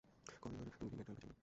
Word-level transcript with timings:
কতদিন 0.41 0.57
ধরে 0.59 0.71
তুমি 0.73 0.89
লিনেট 0.91 1.05
ডয়েলকে 1.07 1.21
চেনো? 1.21 1.35